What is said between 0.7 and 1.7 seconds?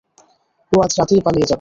ও আজ রাতেই পালিয়ে যাবে।